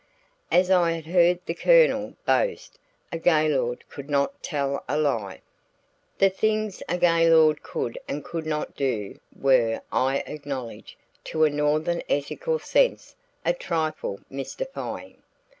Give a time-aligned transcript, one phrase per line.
[0.51, 2.79] As I had heard the Colonel boast,
[3.11, 5.41] a Gaylord could not tell a lie.
[6.17, 12.01] The things a Gaylord could and could not do, were, I acknowledge, to a Northern
[12.09, 15.21] ethical sense a trifle mystifying.